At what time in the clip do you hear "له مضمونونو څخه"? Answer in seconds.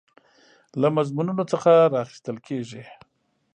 0.81-1.71